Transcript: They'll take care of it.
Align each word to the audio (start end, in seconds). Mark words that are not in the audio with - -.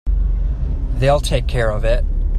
They'll 0.95 1.19
take 1.19 1.45
care 1.45 1.69
of 1.69 1.85
it. 1.85 2.03